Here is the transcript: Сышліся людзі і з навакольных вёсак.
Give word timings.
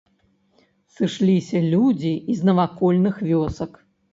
Сышліся 0.95 1.61
людзі 1.73 2.13
і 2.31 2.39
з 2.41 2.51
навакольных 2.51 3.25
вёсак. 3.29 3.71